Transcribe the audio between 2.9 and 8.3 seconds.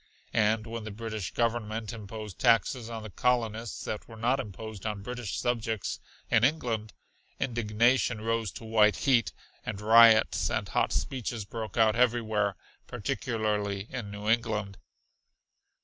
the colonists that were not imposed on British subjects in England, indignation